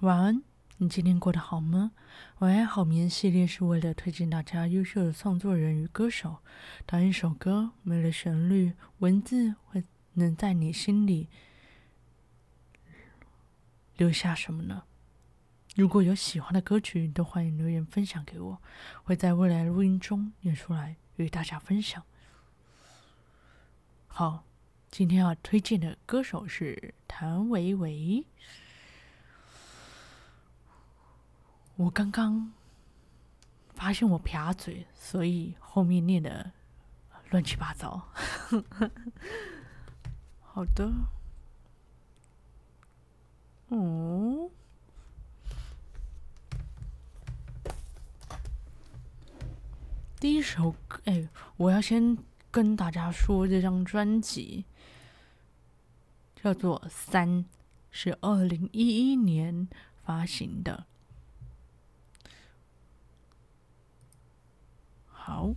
[0.00, 0.44] 晚安，
[0.76, 1.90] 你今天过得好吗？
[2.38, 6.38] 晚安好眠系列是为了推荐大家优秀的创作人与歌手。
[6.86, 9.82] 当一首歌没了旋律，文字会
[10.12, 11.28] 能在你心里
[13.96, 14.84] 留下什么呢？
[15.74, 18.62] 如果有喜欢的歌曲，都欢迎留言分享给我，
[19.02, 22.04] 会在未来录音中念出来与大家分享。
[24.06, 24.44] 好。
[24.90, 28.24] 今天要推荐的歌手是谭维维。
[31.78, 32.52] 我刚刚
[33.72, 36.50] 发现我撇嘴，所以后面念的
[37.30, 38.02] 乱七八糟。
[40.42, 40.90] 好的。
[43.68, 44.50] 哦。
[50.18, 52.18] 第一首歌，哎，我要先
[52.50, 54.64] 跟大家说，这张专辑。
[56.34, 57.28] 叫做《三》，
[57.92, 59.68] 是二零一一年
[60.02, 60.86] 发行的。
[65.28, 65.54] 好，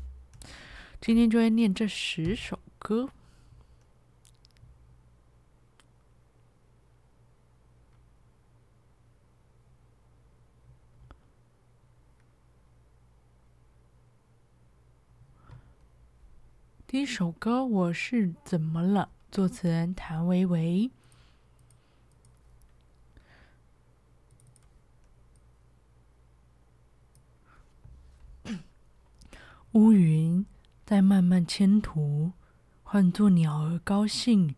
[1.00, 3.10] 今天就会念这十首歌。
[16.86, 19.08] 第一首歌，我是怎么了？
[19.32, 20.92] 作词人谭维维。
[29.74, 30.46] 乌云
[30.86, 32.34] 在慢慢迁徙，
[32.84, 34.54] 换作鸟儿高兴。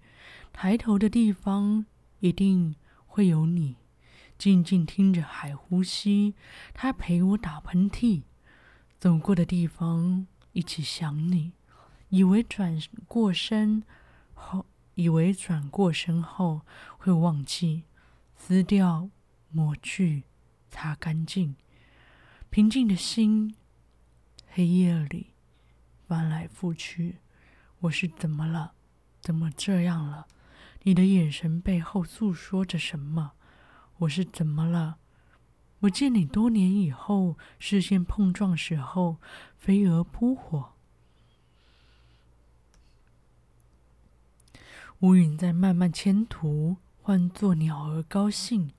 [0.51, 1.85] 抬头的地方
[2.19, 3.75] 一定会有你，
[4.39, 6.33] 静静听着海呼吸。
[6.73, 8.23] 它陪我打喷嚏，
[8.99, 11.51] 走过的地方一起想你，
[12.09, 13.83] 以为转过身。
[14.33, 16.61] 后以为转过身后
[16.97, 17.83] 会忘记，
[18.35, 19.09] 撕掉、
[19.51, 20.23] 抹去、
[20.71, 21.55] 擦干净。
[22.49, 23.55] 平静的心，
[24.55, 25.33] 黑夜里
[26.07, 27.17] 翻来覆去。
[27.79, 28.73] 我是怎么了？
[29.19, 30.27] 怎么这样了？
[30.83, 33.31] 你的眼神背后诉说着什么？
[33.97, 34.99] 我是怎么了？
[35.79, 39.17] 我见你多年以后，视线碰撞时候，
[39.57, 40.73] 飞蛾扑火。
[44.99, 48.71] 乌云在慢慢迁徙，换作鸟儿高兴。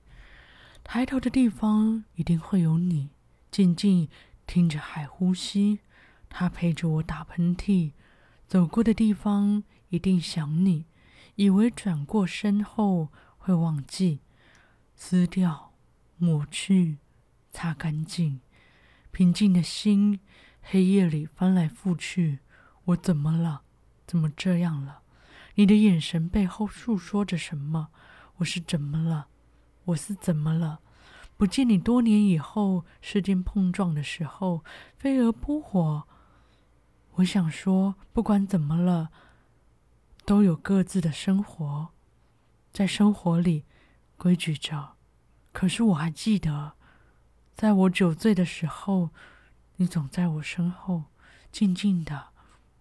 [0.85, 3.09] 抬头的地方一定会有你，
[3.51, 4.07] 静静
[4.45, 5.79] 听着海呼吸。
[6.29, 7.93] 它陪着我打喷嚏，
[8.47, 10.85] 走过的地方一定想你。
[11.35, 14.19] 以为转过身后会忘记，
[14.95, 15.73] 撕掉、
[16.17, 16.97] 抹去、
[17.51, 18.39] 擦干净。
[19.11, 20.19] 平静的心，
[20.61, 22.39] 黑夜里翻来覆去。
[22.85, 23.63] 我怎么了？
[24.05, 25.01] 怎么这样了？
[25.55, 27.89] 你的眼神背后诉说着什么？
[28.37, 29.27] 我是怎么了？
[29.85, 30.79] 我是怎么了？
[31.37, 34.63] 不见你多年以后，世间碰撞的时候，
[34.97, 36.07] 飞蛾扑火。
[37.15, 39.09] 我想说，不管怎么了，
[40.25, 41.89] 都有各自的生活，
[42.71, 43.65] 在生活里
[44.17, 44.95] 规矩着。
[45.51, 46.73] 可是我还记得，
[47.53, 49.09] 在我酒醉的时候，
[49.75, 51.03] 你总在我身后，
[51.51, 52.29] 静静的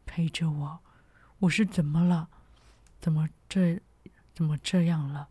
[0.07, 0.79] 陪着我。
[1.41, 2.29] 我是怎么了？
[3.01, 3.81] 怎么这，
[4.33, 5.29] 怎么这样了？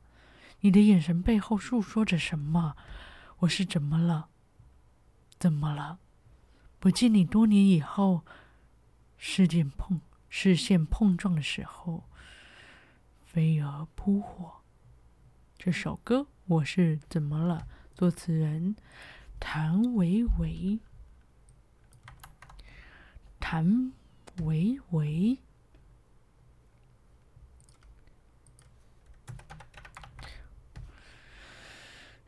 [0.60, 2.76] 你的眼神背后诉说着什么？
[3.44, 4.30] 我是怎么了？
[5.38, 6.00] 怎么了？
[6.80, 8.24] 不见你多年以后，
[9.18, 10.00] 视线碰
[10.30, 12.06] 视线碰撞的时候，
[13.26, 14.62] 飞蛾扑火。
[15.58, 17.68] 这首歌我是怎么了？
[17.94, 18.78] 作词人
[19.42, 20.80] 谭维维，
[23.42, 23.92] 谭
[24.44, 25.38] 维维。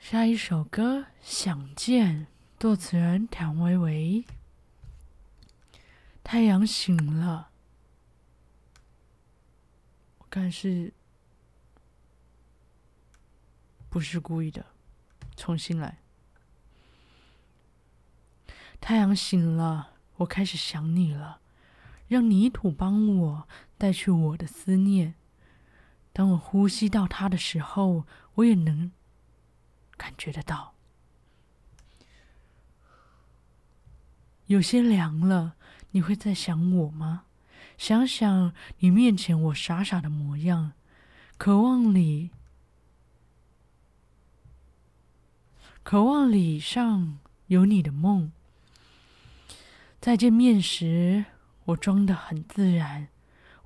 [0.07, 2.25] 下一首歌《想见》，
[2.59, 4.23] 作词人谭维维。
[6.23, 7.49] 太阳醒了，
[10.19, 10.93] 我看是
[13.89, 14.63] 不是故意的？
[15.35, 15.97] 重新来。
[18.79, 21.39] 太阳醒了，我开始想你了，
[22.07, 23.47] 让泥土帮我
[23.79, 25.15] 带去我的思念。
[26.13, 28.05] 当我呼吸到它的时候，
[28.35, 28.91] 我也能。
[29.97, 30.73] 感觉得到，
[34.47, 35.55] 有些凉了。
[35.91, 37.23] 你会在想我吗？
[37.77, 40.73] 想想你面前我傻傻的模样，
[41.37, 42.31] 渴望里，
[45.83, 48.33] 渴望里上有你的梦。
[50.01, 51.25] 再见面时，
[51.63, 53.07] 我装得很自然，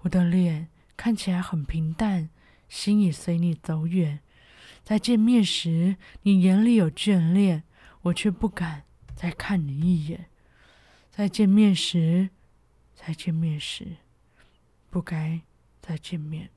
[0.01, 2.29] 我的脸看起来很平淡，
[2.67, 4.19] 心也随你走远。
[4.89, 7.61] 在见面时，你眼里有眷恋，
[8.01, 10.31] 我却不敢再看你一眼。
[11.11, 12.31] 在见面时，
[12.95, 13.97] 在见面时，
[14.89, 15.41] 不该
[15.79, 16.49] 再见面。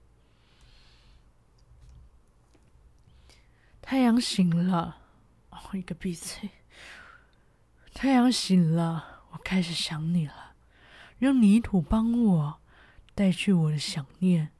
[3.82, 5.02] 太阳醒了，
[5.50, 6.48] 哦，一个闭嘴。
[7.92, 10.54] 太阳醒了，我开始想你了。
[11.18, 12.60] 让泥土帮我
[13.14, 14.52] 带去我的想念。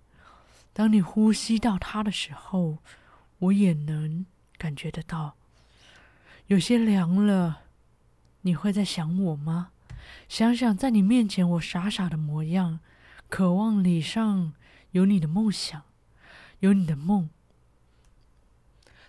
[0.75, 2.77] 当你呼吸到它的时候，
[3.43, 4.25] 我也能
[4.57, 5.35] 感觉得到，
[6.47, 7.63] 有些凉了。
[8.43, 9.71] 你会在想我吗？
[10.29, 12.81] 想想在你面前我傻傻的模样，
[13.29, 14.53] 渴望脸上
[14.93, 15.83] 有你的梦想，
[16.61, 17.31] 有你的梦。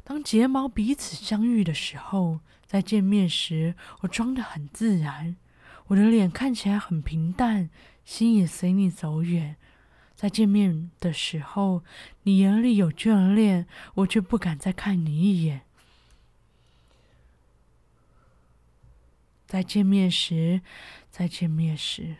[0.03, 5.35] 当睫毛彼此相遇的时候，在见面时，我装得很自然，
[5.87, 7.69] 我的脸看起来很平淡，
[8.03, 9.57] 心也随你走远。
[10.23, 11.83] 在见面的时候，
[12.21, 15.63] 你眼里有眷恋，我却不敢再看你一眼。
[19.45, 20.61] 在见面时，
[21.11, 22.15] 在见面时，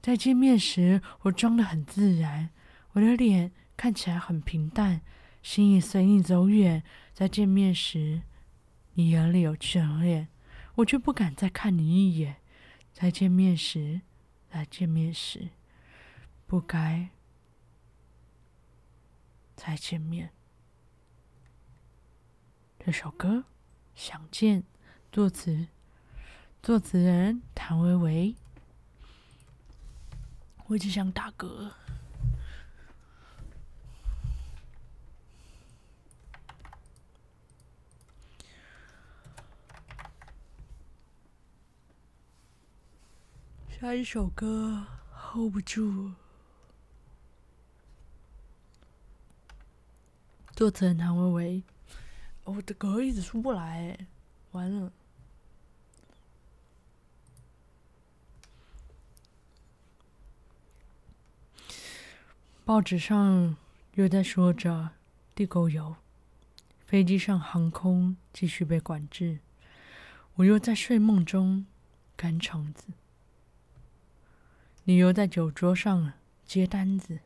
[0.00, 2.50] 在见面时，我装得很自然，
[2.94, 5.02] 我的脸看起来很平淡。
[5.44, 6.82] 心已随你走远，
[7.14, 8.22] 在见面时，
[8.94, 10.26] 你眼里有眷恋，
[10.74, 12.38] 我却不敢再看你一眼。
[12.92, 14.00] 在见面时，
[14.50, 15.50] 在见面时，
[16.52, 17.08] 不该
[19.56, 20.34] 再见面。
[22.78, 23.28] 这首歌
[23.94, 24.60] 《想见》，
[25.10, 25.68] 作词
[26.62, 28.36] 作词人谭维维。
[30.66, 31.72] 我只想打嗝。
[43.70, 46.12] 下一首歌 hold 不住，
[50.54, 51.62] 作者谭维维。
[52.44, 54.06] 我的歌一直出不来，
[54.50, 54.92] 完了。
[62.64, 63.56] 报纸上
[63.94, 64.90] 又在说着
[65.34, 65.96] 地沟油，
[66.86, 69.38] 飞机上航空继续被管制，
[70.34, 71.66] 我又在睡梦中
[72.14, 72.88] 赶场子。
[74.84, 76.12] 你又在酒桌上
[76.44, 77.20] 接单子，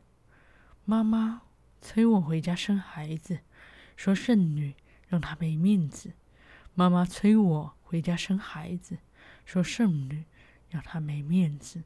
[0.85, 1.41] 妈妈
[1.81, 3.39] 催我回家生孩子，
[3.95, 4.75] 说剩女
[5.07, 6.13] 让她没面子。
[6.73, 8.97] 妈妈催我回家生孩子，
[9.45, 10.25] 说剩女
[10.69, 11.83] 让她没面子。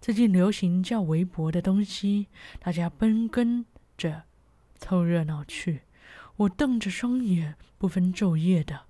[0.00, 3.64] 最近流行叫围脖的东西，大家奔跟
[3.96, 4.24] 着
[4.76, 5.82] 凑热闹去。
[6.36, 8.86] 我瞪着双眼，不分昼夜的，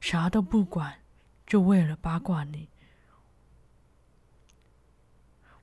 [0.00, 1.00] 啥都不管，
[1.46, 2.68] 就为了八卦你。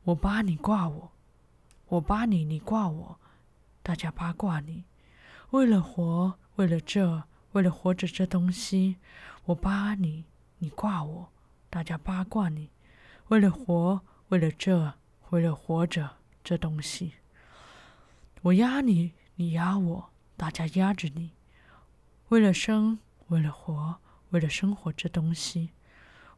[0.03, 1.11] 我扒你挂我，
[1.89, 3.19] 我扒你你挂我，
[3.81, 4.85] 大家八卦你。
[5.51, 7.23] 为了活，为了这，
[7.53, 8.97] 为了活着这东西，
[9.45, 10.25] 我扒你，
[10.59, 11.29] 你挂我，
[11.69, 12.69] 大家八卦你。
[13.29, 14.93] 为了活，为了这，
[15.29, 17.13] 为了活着这东西，
[18.41, 21.31] 我压你，你压我，大家压着你。
[22.29, 23.99] 为了生，为了活，
[24.29, 25.71] 为了生活这东西，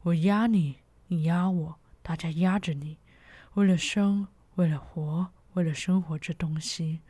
[0.04, 0.78] 我压你，
[1.08, 2.98] 你压我，大家压着你。
[3.56, 7.02] 为了生，为了活，为了生活这东西，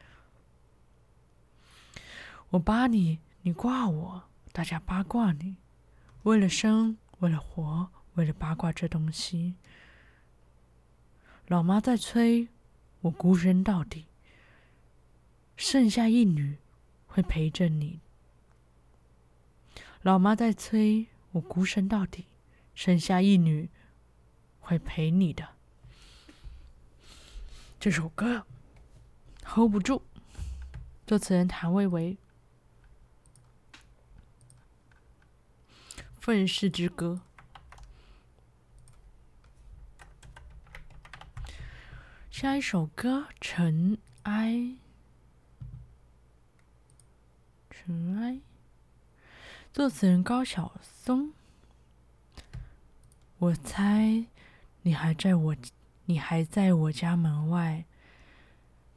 [2.51, 5.55] 我扒你，你挂我，大家八卦你。
[6.23, 9.55] 为了生，为了活，为了八卦这东西，
[11.47, 12.49] 老妈在催，
[12.99, 14.05] 我孤身到底，
[15.55, 16.57] 剩下一女
[17.07, 18.01] 会陪着你。
[20.01, 22.25] 老妈在催，我孤身到底，
[22.75, 23.69] 剩下一女
[24.59, 25.47] 会陪你的。
[27.79, 28.45] 这首歌
[29.45, 30.01] hold 不住，
[31.07, 32.13] 作词人谭维维，
[36.21, 37.19] 《愤世之歌》。
[42.29, 44.53] 下一首歌《尘埃》，
[47.71, 48.39] 尘埃，
[49.73, 51.33] 作词人高晓松。
[53.39, 54.27] 我猜
[54.83, 55.55] 你还在我。
[56.05, 57.85] 你还在我家门外，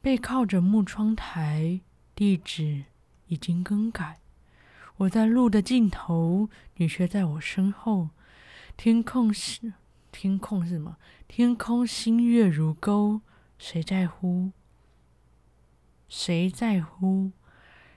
[0.01, 1.79] 背靠着木窗台，
[2.13, 2.83] 地址
[3.27, 4.19] 已经更改。
[4.97, 8.09] 我在路的尽头，你却在我身后。
[8.77, 9.73] 天空是
[10.11, 10.97] 天空是什么？
[11.27, 13.21] 天空星月如钩，
[13.57, 14.51] 谁在乎？
[16.07, 17.31] 谁在乎？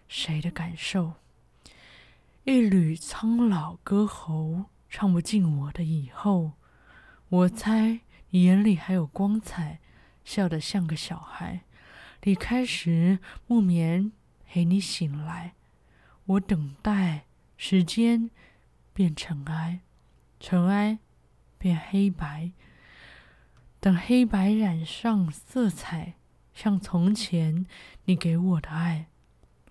[0.08, 1.14] 谁的感受？
[2.44, 6.52] 一缕苍老歌喉，唱不尽我的以后。
[7.28, 8.00] 我猜。
[8.30, 9.80] 你眼里还有光彩，
[10.22, 11.62] 笑得像个小孩。
[12.20, 14.12] 离开时，木棉
[14.46, 15.54] 陪你醒来。
[16.28, 17.24] 我等待
[17.56, 18.30] 时间
[18.92, 19.80] 变尘埃，
[20.38, 20.98] 尘埃
[21.56, 22.52] 变黑白，
[23.80, 26.16] 等黑白染上色彩，
[26.52, 27.64] 像从前
[28.04, 29.06] 你给我的爱。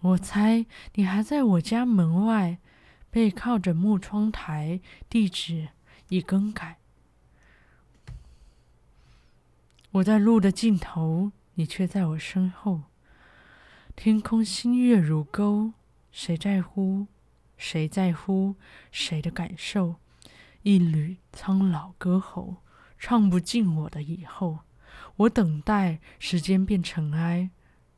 [0.02, 2.58] 我猜你还在我家门外，
[3.12, 5.70] 背靠着木窗台，地址
[6.10, 6.80] 已更改。
[9.92, 12.82] 我在路的尽头，你却在我身后。
[13.96, 15.74] 天空星月如钩，
[16.20, 17.06] 谁在乎？
[17.58, 18.56] 谁在乎？
[18.92, 19.98] 谁的感受？
[20.64, 22.56] 一缕苍老歌喉，
[22.98, 24.62] 唱不尽我的以后。
[25.18, 27.52] 我等待时间变尘埃，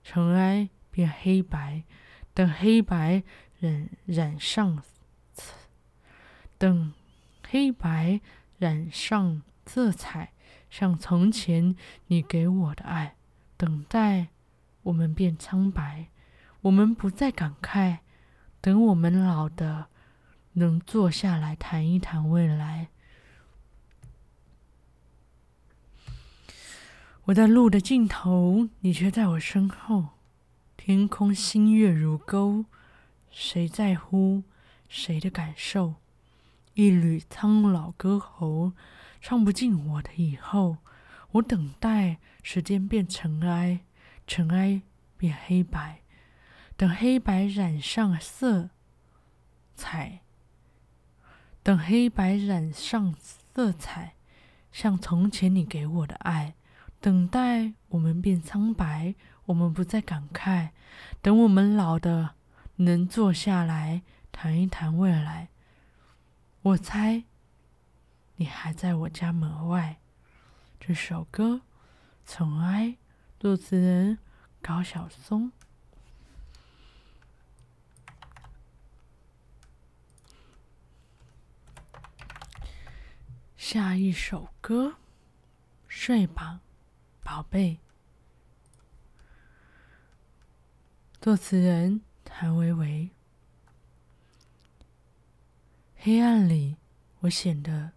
[0.04, 1.86] 尘埃变黑白，
[2.34, 3.24] 等黑白
[3.58, 4.84] 染染上，
[6.58, 6.94] 等
[7.48, 8.20] 黑白
[8.58, 10.34] 染上色彩。
[10.70, 11.74] 像从前
[12.08, 13.16] 你给我的爱，
[13.56, 14.28] 等待
[14.84, 16.10] 我们变苍白，
[16.60, 18.00] 我们不再感慨，
[18.62, 19.88] 等我们老的
[20.54, 22.89] 能坐下来谈一谈未来。
[27.25, 30.10] 我在路的尽头，你却在我身后。
[30.75, 32.66] 天空星月如钩，
[33.30, 34.44] 谁在乎
[34.88, 35.96] 谁的感受？
[36.74, 38.72] 一缕苍老歌喉。
[39.22, 40.78] 唱不尽我的以后，
[41.32, 43.82] 我等待时间变尘埃，
[44.25, 44.82] 尘埃
[45.18, 45.99] 变黑白，
[46.79, 48.69] 等黑白染上色
[49.75, 50.21] 彩，
[51.62, 54.13] 等黑白染上色彩，
[54.71, 56.55] 像从前你给我的爱，
[57.01, 59.13] 等待我们变苍白，
[59.48, 60.69] 我们不再感慨，
[61.21, 62.36] 等我们老的
[62.77, 65.50] 能坐下来谈一谈未来。
[66.62, 67.25] 我猜。
[68.38, 69.98] 你还在我家门外。
[70.79, 71.55] 这首歌
[72.25, 72.88] 《尘埃》，
[73.38, 74.17] 作词人
[74.62, 75.51] 高晓松。
[83.72, 84.88] 下一首歌
[85.88, 86.60] 《睡吧，
[87.24, 87.78] 宝贝》，
[91.22, 93.12] 作词人谭维维。
[95.98, 96.78] 黑暗里，
[97.20, 97.92] 我显得。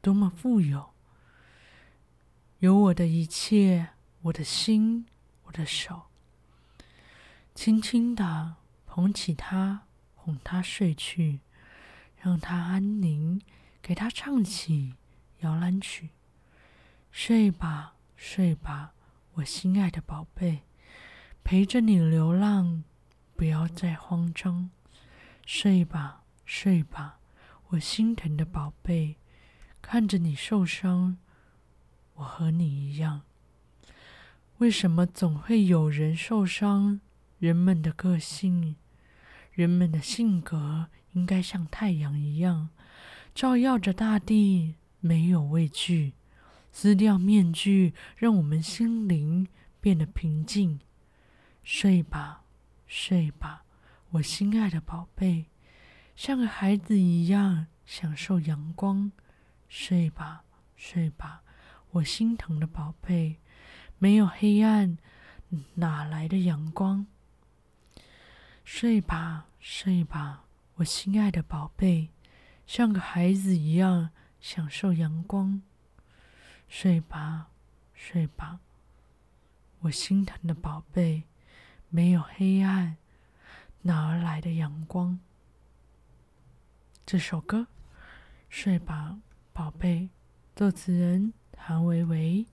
[0.00, 0.94] 多么富有！
[2.60, 3.90] 有我的一切，
[4.22, 5.04] 我的心，
[5.42, 6.04] 我的手，
[7.54, 8.56] 轻轻的
[8.86, 9.82] 捧起他，
[10.14, 11.40] 哄他睡去，
[12.16, 13.42] 让他安宁，
[13.82, 14.94] 给他唱起
[15.40, 16.10] 摇篮曲。
[17.10, 18.92] 睡吧，睡吧，
[19.34, 20.62] 我心爱的宝贝，
[21.42, 22.84] 陪着你流浪，
[23.36, 24.70] 不要再慌张。
[25.46, 27.18] 睡吧，睡吧，
[27.68, 29.16] 我心疼的宝贝。
[29.80, 31.16] 看着你受伤，
[32.14, 33.22] 我和你一样。
[34.58, 37.00] 为什么总会有人受伤？
[37.38, 38.74] 人们的个性，
[39.52, 42.70] 人们的性格，应该像太阳一样，
[43.32, 46.14] 照耀着大地，没有畏惧。
[46.70, 49.48] 撕掉面具，让我们心灵
[49.80, 50.80] 变得平静。
[51.64, 52.42] 睡吧，
[52.86, 53.64] 睡吧，
[54.10, 55.46] 我心爱的宝贝，
[56.14, 59.10] 像个孩子一样享受阳光。
[59.68, 60.44] 睡吧，
[60.76, 61.42] 睡吧，
[61.90, 63.38] 我心疼的宝贝。
[63.98, 64.96] 没有黑暗，
[65.74, 67.06] 哪来的阳光？
[68.64, 70.44] 睡吧，睡吧，
[70.76, 72.10] 我心爱的宝贝，
[72.66, 75.62] 像个孩子一样享受阳光。
[76.68, 77.48] 睡吧，
[77.94, 78.60] 睡吧，
[79.80, 81.24] 我心疼的宝贝。
[81.90, 82.98] 没有黑暗，
[83.82, 85.18] 哪儿来的阳光？
[87.06, 87.66] 这首歌，
[88.50, 89.18] 睡吧。
[89.54, 90.10] 宝贝，
[90.54, 92.46] 作词人谭维维。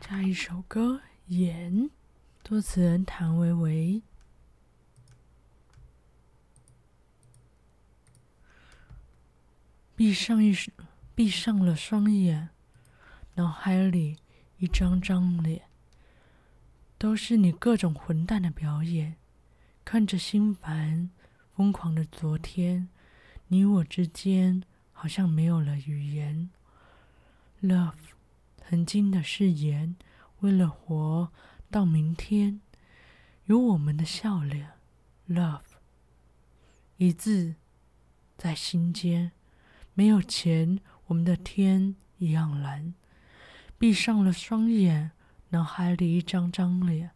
[0.00, 0.94] 下一首歌
[1.26, 1.72] 《眼》，
[2.48, 4.00] 作词人谭维维。
[9.94, 10.56] 闭上一
[11.14, 12.48] 闭上了双眼，
[13.34, 14.16] 脑海里
[14.56, 15.60] 一张张脸。
[16.96, 19.16] 都是你各种混蛋的表演，
[19.84, 21.10] 看着心烦、
[21.54, 22.88] 疯狂的昨天，
[23.48, 24.62] 你我之间
[24.94, 26.48] 好像没有了语言。
[27.60, 27.92] Love，
[28.66, 29.96] 曾经的誓言，
[30.40, 31.30] 为了活
[31.70, 32.60] 到明天，
[33.44, 34.70] 有我们的笑脸。
[35.28, 35.60] Love，
[36.96, 37.54] 一字
[38.36, 39.32] 在心间，
[39.94, 42.94] 没有钱，我们的天一样蓝。
[43.78, 45.12] 闭上了双眼。
[45.50, 47.12] 脑海里一张张脸，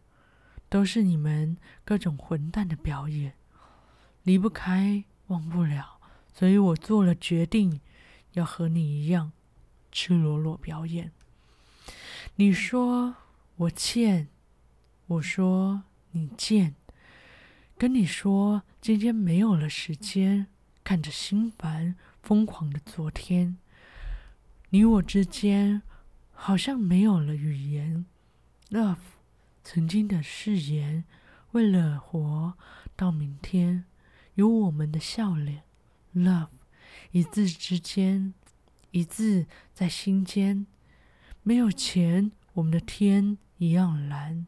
[0.71, 3.35] 都是你们各种混蛋的表演，
[4.23, 6.00] 离不开，忘不了，
[6.32, 7.82] 所以我做了决定，
[8.32, 9.32] 要和你一样
[9.90, 11.12] 赤裸裸表演。
[12.37, 13.16] 你说
[13.56, 14.28] 我欠，
[15.12, 16.75] 我说你贱，
[17.76, 20.47] 跟你说今天没有了时间，
[20.83, 23.59] 看着心烦疯狂的昨天，
[24.71, 25.83] 你我之间
[26.31, 28.07] 好像没有了语言。
[28.71, 28.97] Love，
[29.62, 31.04] 曾经的誓言，
[31.50, 32.54] 为了活
[32.97, 33.85] 到明天，
[34.37, 35.64] 有我们的笑脸。
[36.14, 36.49] Love，
[37.11, 38.33] 一字之间，
[38.92, 40.66] 一字在心间。
[41.42, 44.47] 没有钱，我们的天一样蓝。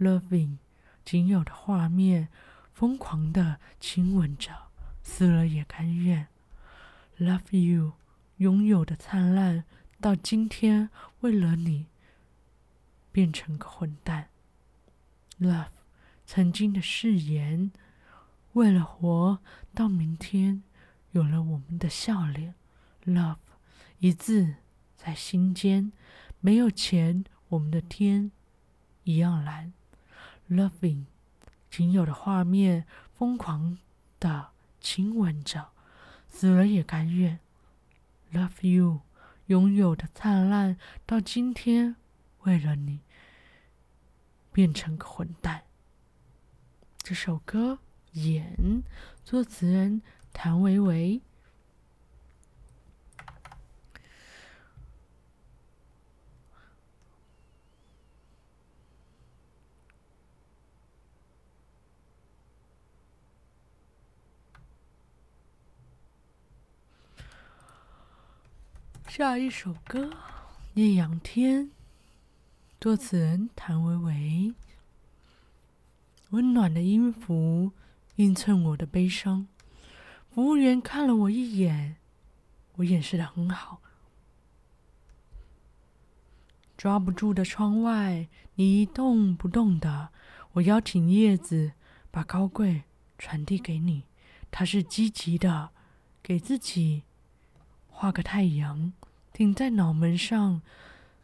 [0.00, 0.56] Loving，
[1.04, 2.28] 仅有的画面，
[2.72, 4.70] 疯狂的亲吻着，
[5.02, 6.28] 死了也甘愿。
[7.18, 7.92] Love you，
[8.38, 9.64] 拥有的灿烂，
[10.00, 10.88] 到今天
[11.20, 11.86] 为了你。
[13.12, 14.30] 变成个混蛋。
[15.38, 15.66] Love，
[16.24, 17.72] 曾经的誓言，
[18.52, 19.40] 为了活
[19.74, 20.62] 到明天，
[21.10, 22.54] 有了我们的笑脸。
[23.04, 23.36] Love，
[23.98, 24.54] 一字
[24.96, 25.92] 在心间，
[26.40, 28.30] 没有钱，我们的天
[29.02, 29.72] 一样蓝。
[30.50, 31.04] Loving，
[31.70, 32.84] 仅有的画面，
[33.16, 33.78] 疯狂
[34.18, 34.48] 的
[34.80, 35.70] 亲吻着，
[36.28, 37.38] 死了也甘愿。
[38.32, 39.00] Love you，
[39.46, 40.76] 拥有的灿烂，
[41.06, 41.94] 到今天。
[42.40, 43.00] 为了你，
[44.50, 45.62] 变成个混蛋。
[46.98, 47.78] 这首歌
[48.20, 48.56] 《演》，
[49.24, 50.02] 作词人
[50.32, 51.20] 谭维维。
[69.20, 70.06] 下一首歌
[70.76, 71.64] 《艳阳天》。
[72.80, 74.54] 作词人谭维维，
[76.30, 77.72] 温暖的音符
[78.16, 79.46] 映衬我的悲伤。
[80.30, 81.96] 服务员看了我一眼，
[82.76, 83.82] 我掩饰得很好。
[86.78, 90.08] 抓不住的窗外，你一动不动的。
[90.52, 91.72] 我邀请叶子，
[92.10, 92.84] 把高贵
[93.18, 94.04] 传递给你。
[94.50, 95.72] 它是积极的，
[96.22, 97.02] 给自己
[97.86, 98.94] 画个太阳，
[99.40, 100.60] 顶在脑门上，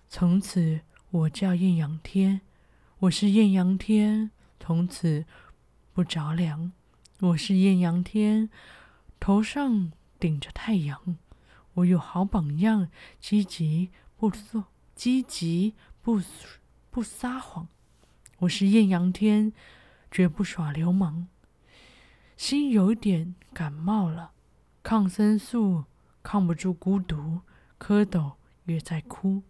[0.09, 0.81] 从此。
[1.11, 2.41] 我叫艳阳天，
[3.01, 5.27] 我是艳阳天，从此
[5.93, 6.73] 不着凉。
[7.21, 8.49] 我是艳阳天，
[9.21, 11.19] 头上顶着太阳。
[11.75, 12.89] 我有好榜样，
[13.21, 16.19] 积极不说，积极不
[16.91, 17.69] 不撒谎。
[18.39, 19.53] 我是艳阳天，
[20.11, 21.29] 绝不耍流氓。
[22.39, 24.33] 心有点感冒了，
[24.83, 25.85] 抗生素
[26.23, 27.43] 抗不住孤独，
[27.79, 28.35] 蝌蚪
[28.65, 29.43] 也在哭。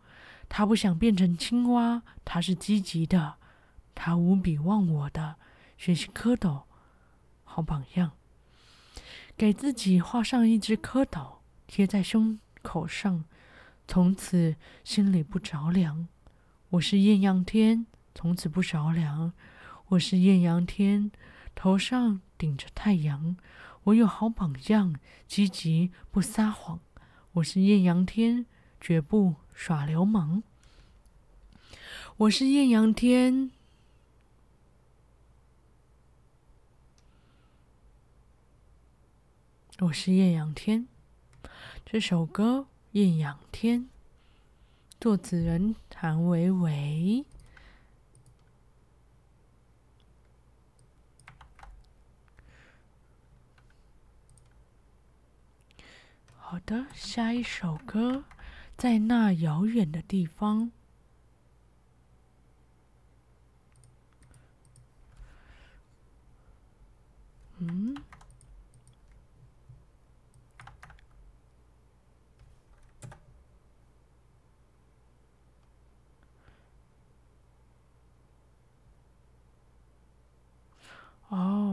[0.48, 3.34] 他不想变成青蛙，他是积极的，
[3.94, 5.36] 他无比忘我的，
[5.76, 6.62] 学习蝌蚪，
[7.44, 8.12] 好榜样。
[9.36, 13.24] 给自己画上一只蝌蚪，贴在胸口上，
[13.88, 16.08] 从此心里不着凉。
[16.70, 19.32] 我是艳阳天，从此不着凉。
[19.88, 21.10] 我是艳阳天，
[21.54, 23.36] 头上顶着太阳。
[23.84, 24.94] 我有好榜样，
[25.28, 26.80] 积极不撒谎。
[27.36, 28.46] 我是艳阳天，
[28.80, 29.34] 绝不。
[29.52, 30.42] 耍流氓！
[32.16, 33.50] 我是艳阳天，
[39.80, 40.88] 我是艳阳天。
[41.84, 42.60] 这首歌
[42.92, 43.80] 《艳阳天》，
[44.98, 47.26] 作词人谭维维。
[56.48, 58.22] 好的，下一首歌。
[58.78, 60.70] 在那遥远的地方，
[67.58, 67.96] 嗯，
[81.28, 81.65] 哦。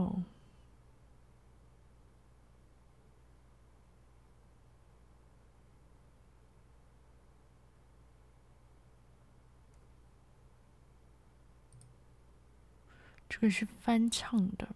[13.34, 14.68] 这个是翻唱的。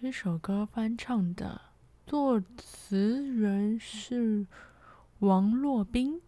[0.00, 1.60] 这首歌翻唱的
[2.04, 4.48] 作词人是
[5.20, 6.20] 王洛宾。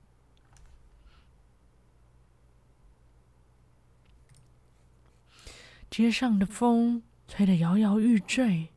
[5.90, 8.68] 街上的风吹得摇摇欲坠，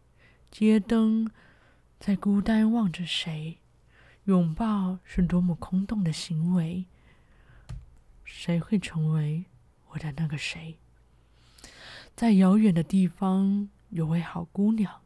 [0.49, 1.29] 街灯
[1.99, 3.59] 在孤单望着谁？
[4.25, 6.85] 拥抱是多么空洞的行为，
[8.23, 9.45] 谁会成为
[9.89, 10.77] 我的那个谁？
[12.15, 15.01] 在遥远的地方，有位好姑娘，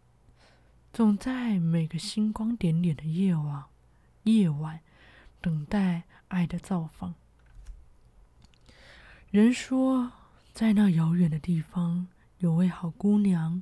[0.91, 3.65] 总在每个星光点点的夜晚，
[4.23, 4.81] 夜晚
[5.39, 7.15] 等待爱的造访。
[9.31, 10.11] 人说，
[10.53, 12.07] 在那遥远的地方，
[12.39, 13.61] 有位好姑娘。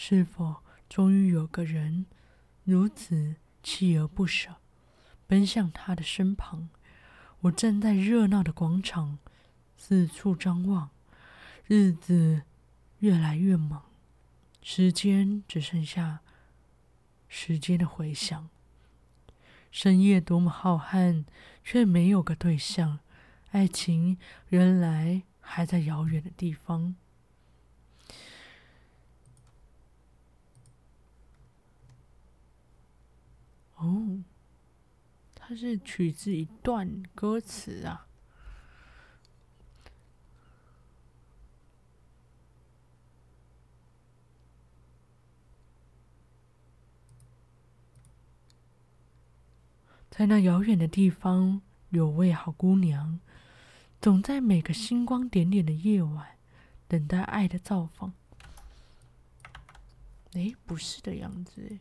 [0.00, 2.06] 是否终于有个人
[2.62, 4.54] 如此锲而不舍，
[5.28, 6.70] 奔向他的身旁？
[7.42, 9.18] 我站在热闹的广场，
[9.76, 10.90] 四处张望，
[11.66, 12.42] 日子
[12.98, 13.84] 越来越忙，
[14.62, 16.20] 时间只剩下
[17.28, 18.48] 时间的回响。
[19.70, 21.26] 深夜多么浩瀚，
[21.62, 22.98] 却没有个对象。
[23.50, 26.96] 爱情原来还在遥远的地方。
[33.76, 34.24] 哦，
[35.48, 38.06] 它是取自一段歌词啊。
[50.10, 53.18] 在那遥远的地方，有位好姑娘。
[54.02, 56.36] 总在每个星光点点的夜晚，
[56.86, 58.12] 等待爱的造访。
[60.34, 61.78] 诶，不是的样子。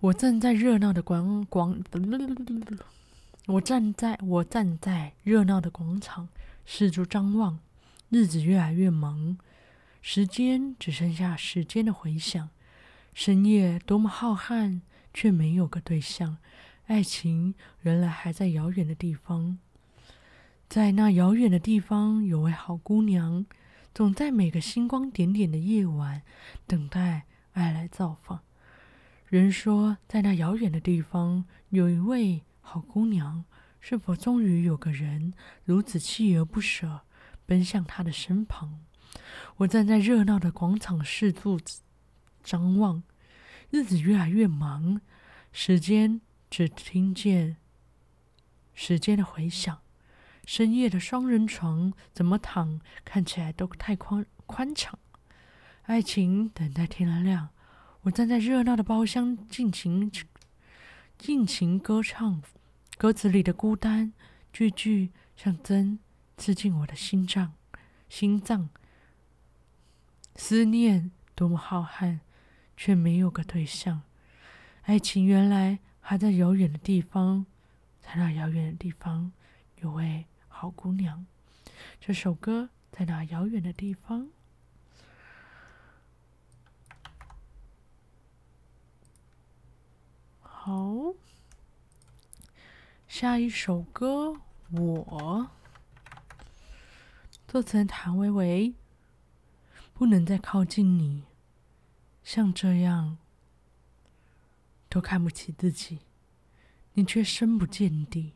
[0.00, 1.78] 我站在热闹的广广，
[3.46, 6.28] 我站在我站在热闹的广场，
[6.64, 7.58] 四处张望。
[8.08, 9.36] 日子越来越忙，
[10.00, 12.48] 时间只剩下时间的回响。
[13.12, 14.80] 深夜多么浩瀚，
[15.12, 16.38] 却没有个对象。
[16.86, 19.58] 爱情原来还在遥远的地方，
[20.66, 23.44] 在那遥远的地方，有位好姑娘，
[23.94, 26.22] 总在每个星光点点的夜晚，
[26.66, 28.40] 等待爱来造访。
[29.30, 33.44] 人说，在那遥远的地方，有一位好姑娘。
[33.78, 35.32] 是否终于有个人
[35.64, 37.02] 如此锲而不舍，
[37.46, 38.80] 奔向她的身旁？
[39.58, 41.60] 我站在热闹的广场，四处
[42.42, 43.04] 张望。
[43.70, 45.00] 日子越来越忙，
[45.52, 47.56] 时间只听见
[48.74, 49.78] 时间的回响。
[50.44, 54.98] 深夜的双人床怎么躺，看起来都太宽宽敞。
[55.84, 57.50] 爱情等待天亮。
[58.02, 60.10] 我站在热闹的包厢，尽情
[61.18, 62.42] 尽情歌唱，
[62.96, 64.14] 歌词里的孤单，
[64.52, 65.98] 句句像针
[66.38, 67.52] 刺进我的心脏。
[68.08, 68.70] 心脏，
[70.34, 72.20] 思念多么浩瀚，
[72.74, 74.00] 却没有个对象。
[74.84, 77.44] 爱情原来还在遥远的地方，
[78.00, 79.30] 在那遥远的地方，
[79.76, 81.26] 有位好姑娘。
[82.00, 84.30] 这首歌在那遥远的地方。
[90.72, 91.16] 好，
[93.08, 94.36] 下一首歌，
[94.70, 95.50] 我
[97.48, 98.74] 作词人谭维维，
[99.92, 101.24] 不能再靠近你，
[102.22, 103.18] 像这样
[104.88, 106.02] 都看不起自己，
[106.92, 108.34] 你却深不见底，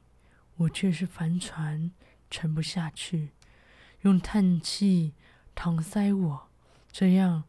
[0.56, 1.92] 我却是帆船
[2.28, 3.30] 沉不下去，
[4.00, 5.14] 用叹气
[5.54, 6.48] 搪塞我，
[6.90, 7.44] 这样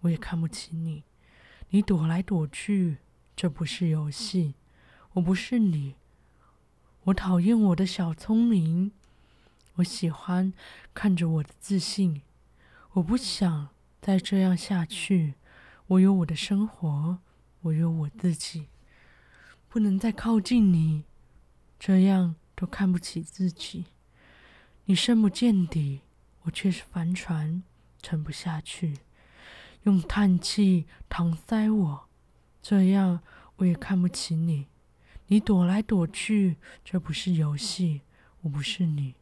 [0.00, 1.04] 我也看不起你，
[1.68, 2.96] 你躲来躲去。
[3.40, 4.52] 这不是游戏，
[5.14, 5.94] 我不是你，
[7.04, 8.92] 我讨厌我的小聪明，
[9.76, 10.52] 我喜欢
[10.92, 12.20] 看着我的自信，
[12.92, 13.70] 我不想
[14.02, 15.36] 再这样下去，
[15.86, 17.20] 我有我的生活，
[17.62, 18.68] 我有我自己，
[19.70, 21.04] 不能再靠近你，
[21.78, 23.86] 这样都看不起自己，
[24.84, 26.02] 你深不见底，
[26.42, 27.62] 我却是帆船
[28.02, 28.98] 沉不下去，
[29.84, 32.09] 用叹气搪塞我。
[32.62, 33.20] 这样
[33.56, 34.66] 我也看不起你，
[35.28, 38.02] 你躲来躲去，这不是游戏，
[38.42, 39.14] 我不是你，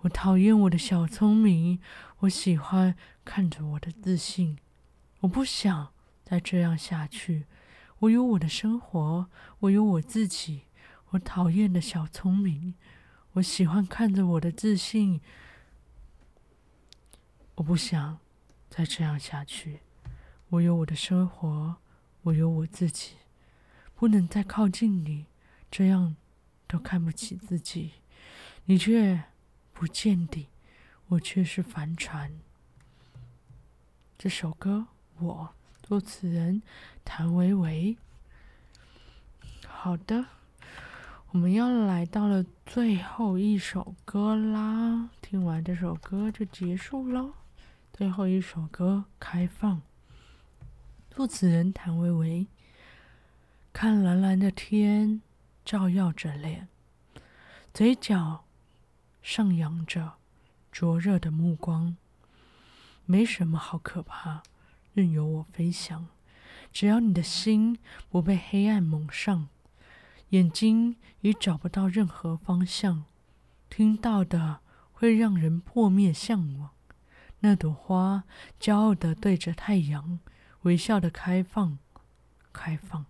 [0.00, 1.78] 我讨厌我的小聪明，
[2.20, 4.58] 我喜欢看着我的自信，
[5.20, 5.92] 我不想
[6.24, 7.44] 再这样下去，
[8.00, 9.28] 我有我的生活，
[9.60, 10.62] 我有我自己，
[11.10, 12.74] 我讨厌的小聪明，
[13.32, 15.20] 我喜欢看着我的自信，
[17.56, 18.18] 我不想
[18.70, 19.80] 再这样下去，
[20.48, 21.76] 我有我的生活。
[22.22, 23.16] 我有我自己，
[23.94, 25.26] 不能再靠近你，
[25.70, 26.16] 这样
[26.66, 27.92] 都看不起自己，
[28.66, 29.24] 你却
[29.72, 30.48] 不见底，
[31.08, 32.38] 我却是帆船。
[34.18, 34.86] 这首歌，
[35.18, 36.62] 我作词人
[37.04, 37.96] 谭维维。
[39.66, 40.26] 好的，
[41.30, 45.08] 我们要来到了最后一首歌啦。
[45.22, 47.32] 听完这首歌就结束喽。
[47.94, 49.78] 最后一首歌《开放》，
[51.10, 52.46] 作词人谭维维。
[53.72, 55.20] 看蓝蓝的天，
[55.64, 56.68] 照耀着脸，
[57.74, 58.44] 嘴角
[59.20, 60.14] 上扬着
[60.70, 61.96] 灼热的目光。
[63.06, 64.44] 没什么好可怕，
[64.94, 66.06] 任由我飞翔。
[66.72, 69.48] 只要你的心不被黑暗蒙上，
[70.28, 73.04] 眼睛已找不到任何方向，
[73.68, 74.60] 听到的
[74.92, 76.70] 会让人破灭向往。
[77.40, 78.22] 那朵花
[78.60, 80.20] 骄傲地对着太阳，
[80.62, 81.78] 微笑的开放，
[82.52, 83.06] 开放。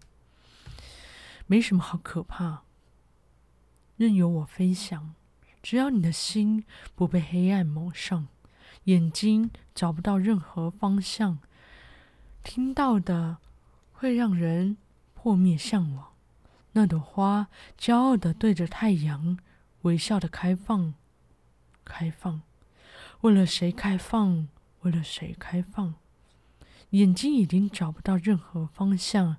[1.47, 2.63] 没什么好可怕，
[3.97, 5.15] 任由我飞翔。
[5.63, 8.29] 只要你的心不被黑暗蒙上，
[8.85, 11.39] 眼睛找不到任何方向，
[12.43, 13.39] 听到的。
[13.93, 14.79] 会让人
[15.13, 16.15] 破灭向往。
[16.73, 19.39] 那朵花骄傲的对着太阳，
[19.83, 20.95] 微笑的开放，
[21.85, 22.41] 开放。
[23.21, 24.49] 为了谁开放？
[24.81, 25.97] 为了谁开放？
[26.91, 29.37] 眼睛已经找不到任何方向，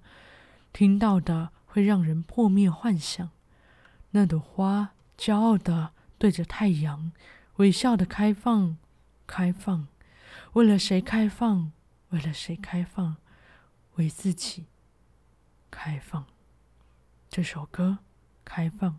[0.71, 3.29] 听到的会让人破灭幻想。
[4.11, 7.11] 那朵花骄傲地对着太阳，
[7.57, 8.77] 微笑地开放，
[9.27, 9.87] 开放。
[10.53, 11.71] 为了谁开放？
[12.09, 13.17] 为了谁开放？
[13.95, 14.67] 为自己
[15.69, 16.25] 开放。
[17.29, 17.99] 这首歌
[18.45, 18.91] 《开放》，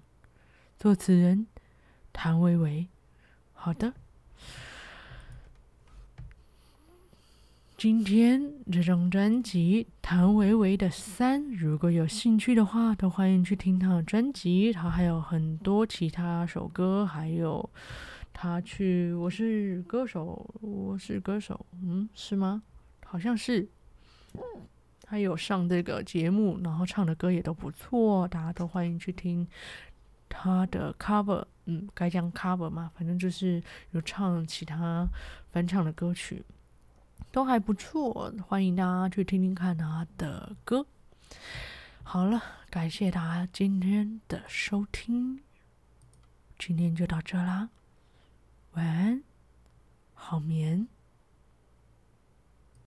[0.79, 1.47] 作词人
[2.13, 2.89] 谭维维。
[3.53, 3.95] 好的，
[7.83, 8.41] 今天
[8.71, 14.73] 这张专辑谭维维的《三》，如果有兴趣的话，都欢迎去听他的专辑。
[14.73, 17.69] 他还有很多其他首歌，还有
[18.33, 22.63] 他去《我是歌手》，我是歌手，嗯，是吗？
[23.05, 23.69] 好像是。
[25.01, 29.45] 他有上这个节目，然后唱的歌也都不错，大家都欢迎去听
[30.29, 31.45] 他的 cover。
[31.65, 35.09] 嗯，该讲 cover 嘛，反正就是有唱其他
[35.51, 36.45] 翻唱的歌曲，
[37.33, 40.87] 都还不错，欢迎大家去听听看他的歌。
[42.03, 45.41] 好了，感谢大家今天的收听，
[46.59, 47.71] 今天就到这啦，
[48.75, 49.23] 晚安，
[50.13, 50.87] 好眠。